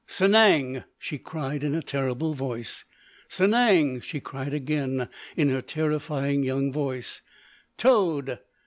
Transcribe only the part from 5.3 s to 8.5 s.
in her terrifying young voice—"Toad!